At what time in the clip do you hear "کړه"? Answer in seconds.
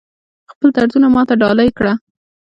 1.77-1.93